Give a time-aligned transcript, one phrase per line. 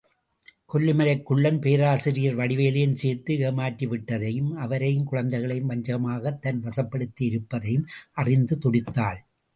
[0.73, 7.83] கொல்லிமலைக் குள்ளன் பேராசிரியர் வடிவேலையும் சேர்த்து ஏமாற்றி விட்டதையும், அவரையும் குழந்தைகளையும் வஞ்சகமாகத் தன் வசப்படுத்தியிருப்பதையும்
[8.11, 9.17] அறிந்து துடித்தாள்.